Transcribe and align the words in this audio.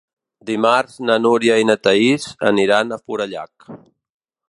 Dimarts 0.49 0.95
na 1.09 1.17
Núria 1.27 1.59
i 1.65 1.69
na 1.71 1.77
Thaís 1.83 2.27
aniran 2.53 2.91
a 2.91 3.01
Forallac. 3.05 3.73